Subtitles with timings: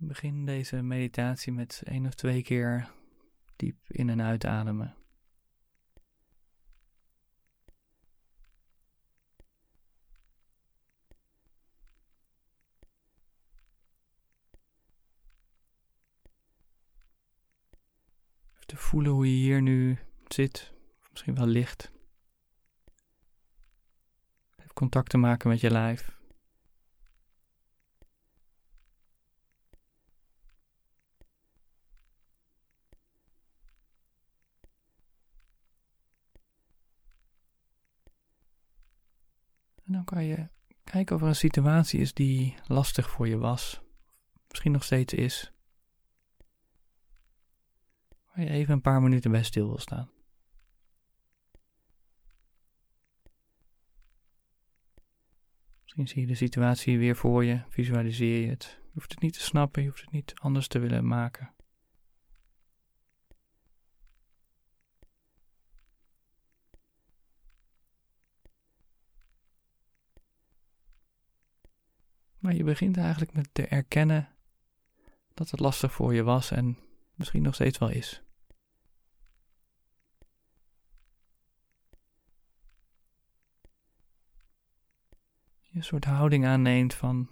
[0.00, 2.90] Begin deze meditatie met één of twee keer
[3.56, 4.96] diep in en uitademen.
[18.52, 20.72] Even te voelen hoe je hier nu zit,
[21.10, 21.92] misschien wel ligt.
[24.56, 26.17] Even contact te maken met je lijf.
[39.98, 40.48] Dan kan je
[40.84, 43.82] kijken of er een situatie is die lastig voor je was.
[44.48, 45.52] Misschien nog steeds is.
[48.26, 50.10] Waar je even een paar minuten bij stil wil staan.
[55.82, 58.78] Misschien zie je de situatie weer voor je, visualiseer je het.
[58.82, 61.54] Je hoeft het niet te snappen, je hoeft het niet anders te willen maken.
[72.38, 74.28] Maar je begint eigenlijk met te erkennen
[75.34, 76.78] dat het lastig voor je was en
[77.14, 78.22] misschien nog steeds wel is.
[85.60, 87.30] Je een soort houding aanneemt van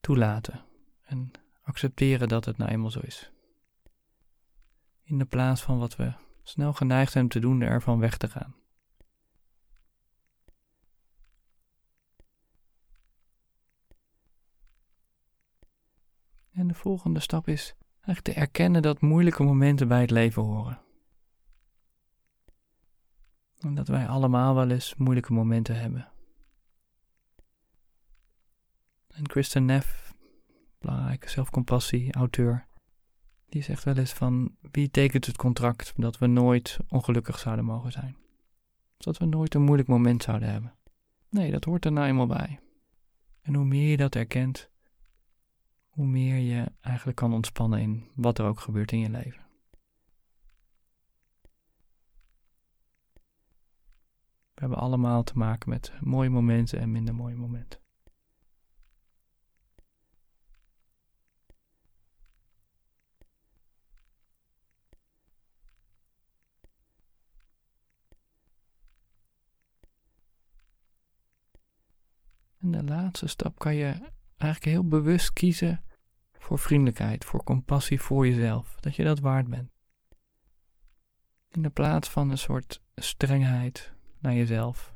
[0.00, 0.64] toelaten
[1.02, 1.30] en
[1.62, 3.30] accepteren dat het nou eenmaal zo is.
[5.02, 8.54] In de plaats van wat we snel geneigd zijn te doen, ervan weg te gaan.
[16.56, 20.80] En de volgende stap is eigenlijk te erkennen dat moeilijke momenten bij het leven horen.
[23.58, 26.08] En dat wij allemaal wel eens moeilijke momenten hebben.
[29.08, 30.14] En Kristen Neff,
[30.78, 32.66] belangrijke zelfcompassie, auteur,
[33.48, 37.92] die zegt wel eens van wie tekent het contract dat we nooit ongelukkig zouden mogen
[37.92, 38.16] zijn.
[38.96, 40.74] Dat we nooit een moeilijk moment zouden hebben.
[41.28, 42.60] Nee, dat hoort er nou eenmaal bij.
[43.42, 44.70] En hoe meer je dat erkent,
[45.96, 49.44] hoe meer je eigenlijk kan ontspannen in wat er ook gebeurt in je leven.
[54.54, 57.80] We hebben allemaal te maken met mooie momenten en minder mooie momenten.
[72.58, 75.85] En de laatste stap kan je eigenlijk heel bewust kiezen
[76.46, 78.76] voor vriendelijkheid, voor compassie voor jezelf.
[78.80, 79.70] Dat je dat waard bent.
[81.50, 84.94] In de plaats van een soort strengheid naar jezelf.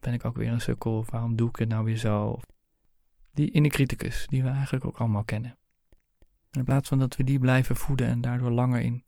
[0.00, 0.96] Ben ik ook weer een sukkel?
[0.96, 2.40] Of waarom doe ik het nou weer zo?
[3.32, 5.58] Die inner criticus, die we eigenlijk ook allemaal kennen.
[6.50, 9.04] In plaats van dat we die blijven voeden en daardoor langer in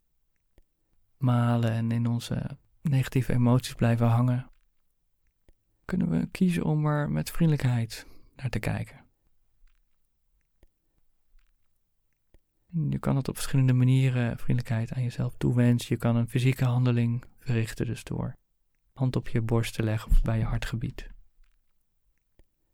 [1.17, 4.51] malen en in onze negatieve emoties blijven hangen,
[5.85, 9.02] kunnen we kiezen om er met vriendelijkheid naar te kijken.
[12.75, 15.95] Je kan het op verschillende manieren vriendelijkheid aan jezelf toewensen.
[15.95, 18.35] Je kan een fysieke handeling verrichten, dus door
[18.93, 21.09] hand op je borst te leggen of bij je hartgebied.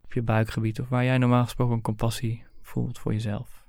[0.02, 3.68] Op je buikgebied of waar jij normaal gesproken compassie voelt voor jezelf.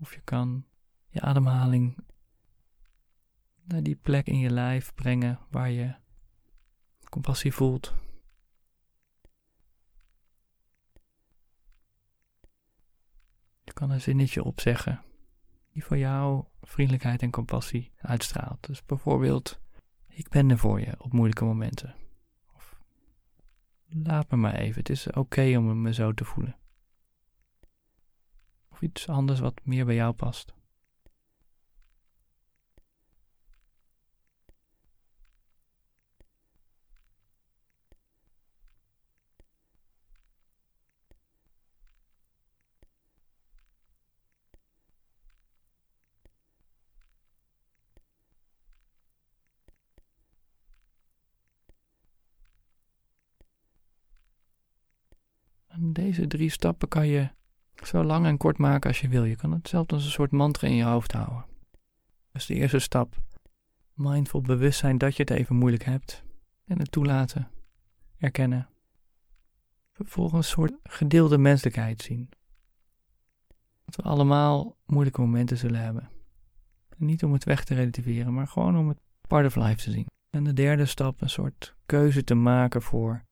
[0.00, 0.66] Of je kan
[1.08, 1.96] je ademhaling
[3.64, 6.02] naar die plek in je lijf brengen waar je
[7.14, 7.94] compassie voelt.
[13.64, 15.02] Je kan een zinnetje opzeggen
[15.70, 18.66] die voor jou vriendelijkheid en compassie uitstraalt.
[18.66, 19.60] Dus bijvoorbeeld,
[20.08, 21.94] ik ben er voor je op moeilijke momenten.
[22.54, 22.80] Of
[23.86, 26.56] laat me maar even, het is oké om me zo te voelen.
[28.68, 30.54] Of iets anders wat meer bij jou past.
[55.94, 57.28] Deze drie stappen kan je
[57.82, 59.24] zo lang en kort maken als je wil.
[59.24, 61.44] Je kan het zelfs als een soort mantra in je hoofd houden.
[62.32, 63.16] Dus de eerste stap.
[63.92, 66.24] Mindful bewustzijn dat je het even moeilijk hebt.
[66.64, 67.50] En het toelaten.
[68.18, 68.68] Erkennen.
[69.92, 72.28] Vervolgens een soort gedeelde menselijkheid zien.
[73.84, 76.10] Dat we allemaal moeilijke momenten zullen hebben.
[76.98, 78.98] En niet om het weg te relativeren, maar gewoon om het
[79.28, 80.06] part of life te zien.
[80.30, 83.24] En de derde stap, een soort keuze te maken voor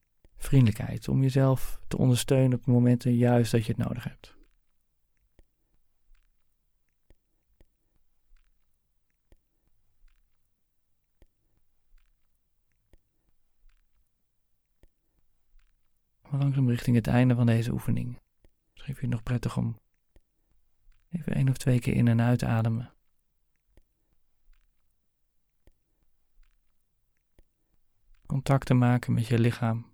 [0.43, 1.07] vriendelijkheid.
[1.07, 4.35] Om jezelf te ondersteunen op momenten juist dat je het nodig hebt.
[16.37, 18.19] langzaam richting het einde van deze oefening.
[18.71, 19.79] Misschien vind je het nog prettig om
[21.09, 22.93] even één of twee keer in en uit te ademen.
[28.25, 29.92] Contact te maken met je lichaam.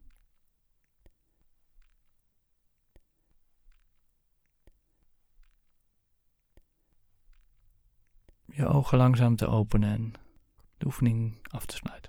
[8.59, 10.13] Je ogen langzaam te openen en
[10.77, 12.08] de oefening af te sluiten.